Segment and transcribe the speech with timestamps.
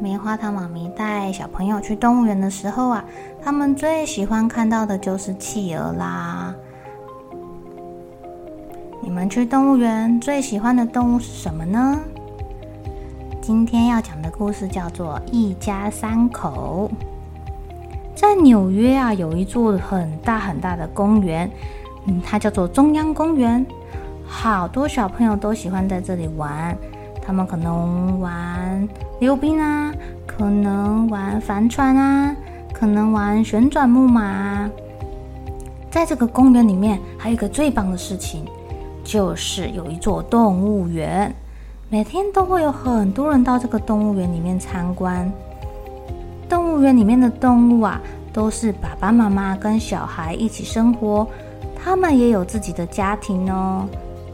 [0.00, 3.04] 棉花糖妈咪带小朋友去动物园的时候啊，
[3.42, 6.54] 他们最喜欢看到的就是企鹅啦。
[9.00, 12.00] 你们去动物园最喜欢的动物是什么呢？
[13.40, 16.90] 今天要讲的故事叫做《一家三口》。
[18.14, 21.50] 在纽约啊，有一座很大很大的公园，
[22.06, 23.64] 嗯，它叫做中央公园。
[24.26, 26.76] 好多小朋友都喜欢在这里玩，
[27.26, 28.88] 他们可能玩
[29.20, 29.92] 溜冰啊，
[30.26, 32.36] 可能玩帆船啊，
[32.72, 34.70] 可能玩旋转木马啊。
[35.90, 38.44] 在这个公园里面，还有一个最棒的事情，
[39.04, 41.34] 就是有一座动物园，
[41.88, 45.30] 每天都会有很多人到这个动物园里面参观。
[46.48, 48.00] 动物园里面的动物啊，
[48.32, 51.26] 都是爸爸妈妈跟小孩一起生活，
[51.74, 53.86] 他们也有自己的家庭哦。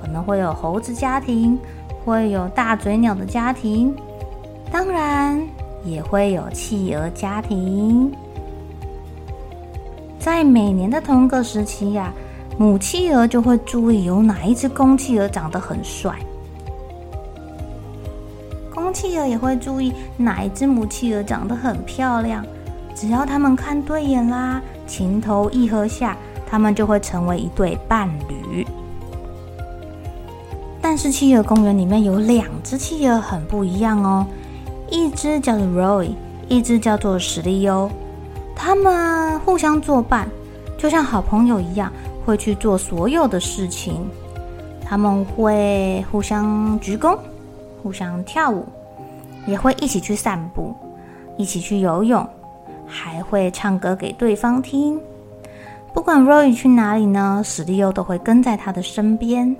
[0.03, 1.59] 可能会有猴子家庭，
[2.05, 3.95] 会有大嘴鸟的家庭，
[4.71, 5.41] 当然
[5.85, 8.11] 也会有企鹅家庭。
[10.19, 12.13] 在每年的同个时期呀，
[12.59, 16.15] 母企鹅就会注意有哪一只公企鹅长得很帅，
[18.75, 22.45] 公企鹅也会注意哪一只母企鹅长得很漂亮。
[22.95, 26.17] 只要他们看对眼啦，情投意合下，
[26.47, 28.67] 他们就会成为一对伴侣。
[30.91, 34.27] 但是企鹅公园里面有两只企鹅很不一样哦，
[34.91, 36.11] 一只叫做 Roy，
[36.49, 37.89] 一只叫做史力欧。
[38.57, 40.29] 他们互相作伴，
[40.77, 41.93] 就像好朋友一样，
[42.27, 44.05] 会去做所有的事情。
[44.85, 47.17] 他们会互相鞠躬，
[47.85, 48.67] 互相跳舞，
[49.47, 50.75] 也会一起去散步，
[51.37, 52.29] 一起去游泳，
[52.85, 55.01] 还会唱歌给对方听。
[55.95, 59.57] 不管 Roy 去哪里呢，史蒂欧都会跟在他的身边。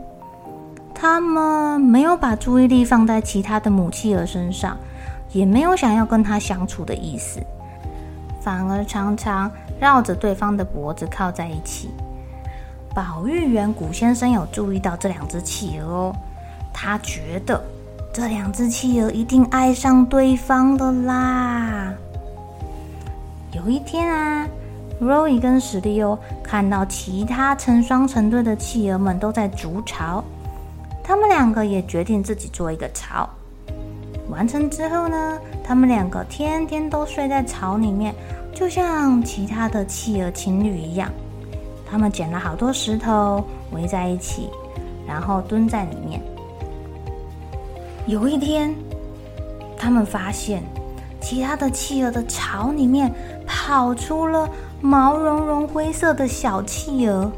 [1.01, 4.77] 他们没有把注意力放在其他的母企鹅身上，
[5.33, 7.41] 也没有想要跟他相处的意思，
[8.39, 9.51] 反而常常
[9.81, 11.89] 绕着对方的脖子靠在一起。
[12.95, 16.17] 保育员古先生有注意到这两只企鹅哦，
[16.71, 17.65] 他觉得
[18.13, 21.95] 这两只企鹅一定爱上对方的啦。
[23.53, 24.47] 有一天啊
[25.01, 30.23] ，Roy 跟史蒂欧看到其他成双成对的企鹅们都在筑巢。
[31.11, 33.29] 他们两个也决定自己做一个巢。
[34.29, 38.15] 完成之后呢，他们两个天天都睡在巢里面，
[38.55, 41.11] 就像其他的企鹅情侣一样。
[41.85, 44.49] 他们捡了好多石头围在一起，
[45.05, 46.23] 然后蹲在里面。
[48.07, 48.73] 有一天，
[49.77, 50.63] 他们发现
[51.21, 53.13] 其他的企鹅的巢里面
[53.45, 54.49] 跑出了
[54.81, 57.29] 毛茸茸灰色的小企鹅，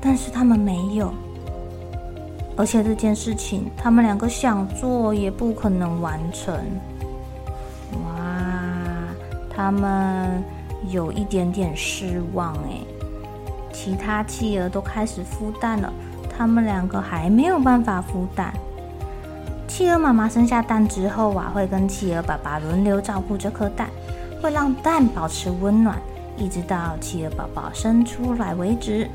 [0.00, 1.14] 但是他们没有。
[2.58, 6.52] 而且这件事情，他们两个想做也不可能完成。
[7.92, 8.18] 哇，
[9.48, 10.42] 他们
[10.90, 12.80] 有一点点失望哎。
[13.72, 15.92] 其他企鹅都开始孵蛋了，
[16.36, 18.52] 他们两个还没有办法孵蛋。
[19.68, 23.88] 企鹅妈妈生下蛋之后啊，会跟企鹅爸爸轮流照顾这颗蛋，
[24.42, 25.96] 会让蛋保持温暖，
[26.36, 29.08] 一直到企鹅宝宝生出来为止。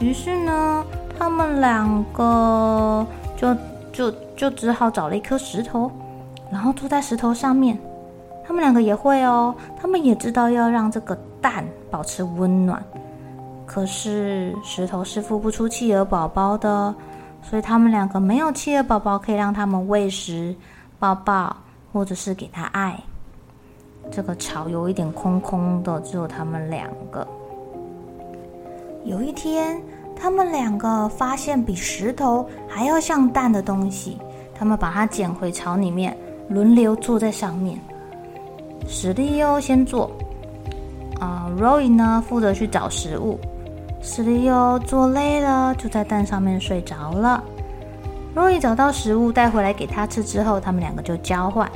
[0.00, 0.84] 于是呢，
[1.18, 3.06] 他们两个
[3.36, 3.54] 就
[3.92, 5.90] 就就只好找了一颗石头，
[6.50, 7.78] 然后坐在石头上面。
[8.46, 12.82] 他们两个也会哦，他们也知道要让这个蛋保持温暖。
[13.64, 16.94] 可是石头是孵不出企鹅宝宝的，
[17.42, 20.54] 所以他们两个没有企鹅宝宝可以让他们喂食、
[20.98, 21.56] 抱抱，
[21.90, 23.00] 或者是给他爱。
[24.10, 27.26] 这个巢有一点空空的，只有他们两个。
[29.04, 29.80] 有一天。
[30.16, 34.16] 他们两个发现比石头还要像蛋的东西，
[34.54, 36.16] 他们把它捡回巢里面，
[36.48, 37.78] 轮流坐在上面。
[38.86, 40.10] 史力欧先坐，
[41.20, 43.38] 啊，Roy 呢负责去找食物，
[44.02, 47.42] 史力欧坐累了，就在蛋上面睡着了。
[48.34, 51.70] Roy 找到食物带回来给他吃之后，他们两个就交换，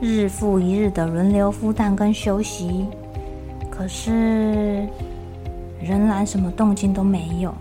[0.00, 2.86] 日复一日的轮流孵蛋跟休息。
[3.70, 4.86] 可是
[5.82, 7.54] 仍然什么动静都没有。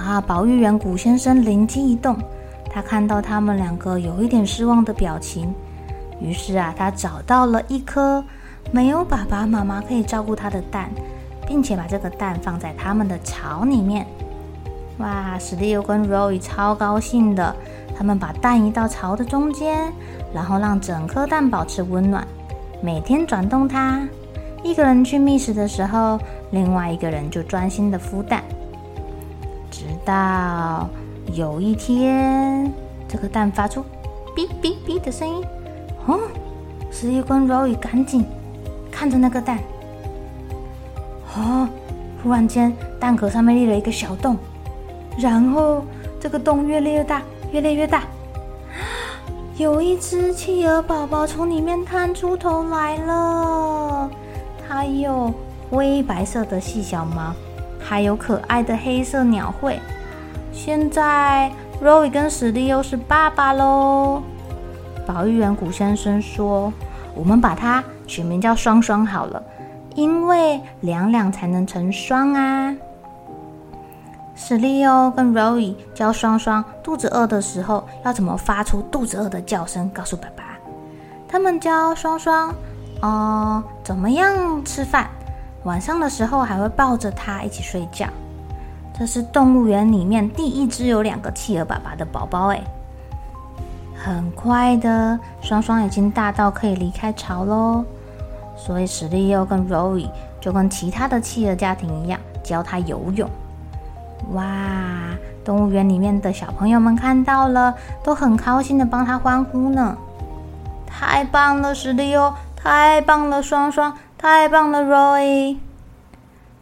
[0.00, 2.16] 啊，保育员古先生灵机一动，
[2.70, 5.54] 他看到他们两个有一点失望的表情，
[6.20, 8.24] 于是啊，他找到了一颗。
[8.72, 10.90] 没有爸爸妈妈可以照顾他的蛋，
[11.48, 14.06] 并且把这个蛋放在他们的巢里面。
[14.98, 17.56] 哇，史蒂夫跟 Roy 超高兴的，
[17.96, 19.90] 他们把蛋移到巢的中间，
[20.32, 22.24] 然后让整颗蛋保持温暖，
[22.82, 24.06] 每天转动它。
[24.62, 26.20] 一个人去觅食的时候，
[26.50, 28.44] 另外一个人就专心的孵蛋。
[29.70, 30.88] 直到
[31.32, 32.72] 有一天，
[33.08, 33.84] 这个蛋发出
[34.36, 35.44] “哔哔哔”的声音，
[36.06, 36.20] 哦，
[36.90, 38.24] 史蒂欧跟 Roy 赶紧。
[38.92, 39.58] 看着那个蛋，
[41.34, 41.66] 哦，
[42.22, 44.36] 忽然间蛋壳上面裂了一个小洞，
[45.16, 45.82] 然后
[46.20, 48.02] 这个洞越来越大，越来越大，
[49.56, 54.10] 有一只企鹅宝宝从里面探出头来了。
[54.68, 55.32] 它有
[55.70, 57.32] 灰白色的细小毛，
[57.90, 59.76] 还有可爱的黑色鸟喙。
[60.52, 61.50] 现在
[61.82, 64.22] ，Roy 跟史蒂欧是爸爸喽。
[65.04, 66.72] 保育员古先生说
[67.16, 69.42] ：“我们把它。”取名叫双双好了，
[69.96, 72.72] 因为两两才能成双啊。
[74.36, 80.44] 史力欧跟 Roy 教双双肚子饿的时候要怎么发出肚子饿的叫声，告诉爸爸。
[81.26, 82.54] 他们教双双，
[83.02, 85.10] 哦、怎么样吃饭，
[85.64, 88.06] 晚上的时候还会抱着它一起睡觉。
[88.98, 92.60] 这是动物园里面第一只有两个企鹅爸爸的宝宝哎。
[93.94, 97.84] 很快的，双双已经大到可以离开巢喽。
[98.56, 100.08] 所以史力欧跟 Roy
[100.40, 103.28] 就跟其他的企鹅家庭一样，教他游泳。
[104.32, 104.44] 哇！
[105.42, 107.74] 动物园里面的小朋友们看到了，
[108.04, 109.96] 都很高兴的帮他欢呼呢。
[110.86, 112.32] 太棒了，史力欧！
[112.54, 113.94] 太棒了，双双！
[114.20, 115.56] 太棒了，Roy！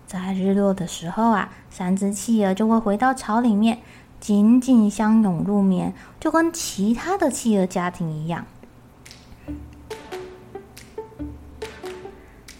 [0.06, 3.80] 在日落的时候啊，三只企鹅就会回到巢里面，
[4.20, 8.46] 紧紧相拥入眠，就跟其他的企鹅家庭一样。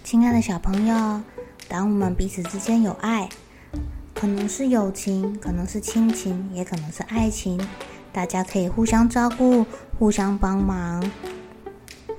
[0.02, 1.22] 亲爱的小朋友，
[1.68, 3.28] 当我们彼此之间有爱，
[4.12, 7.64] 可能是友情，可能是亲情，也可能是爱情，
[8.12, 9.64] 大家可以互相照顾，
[9.96, 11.08] 互相帮忙，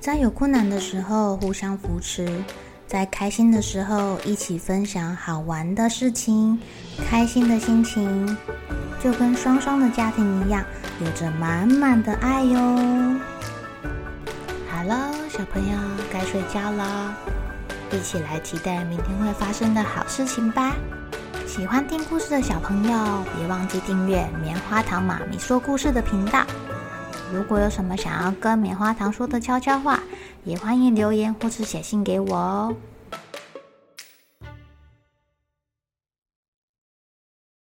[0.00, 2.42] 在有困难的时候互相扶持，
[2.90, 6.58] 在开心的时候一起分享好玩的事情，
[7.08, 8.36] 开心的心情，
[9.00, 10.64] 就跟双双的家庭一样，
[11.00, 12.58] 有着满满的爱哟。
[14.68, 15.78] 好了，小朋友
[16.12, 17.14] 该睡觉了。
[17.92, 20.74] 一起来期待明天会发生的好事情吧！
[21.46, 26.44] 喜欢听故事的小朋友，别忘记订阅棉花糖妈咪说故事的频道。
[27.32, 29.99] 如果有什么想要跟棉花糖说的悄悄话，
[30.44, 32.74] 也欢迎留言或是写信给我哦。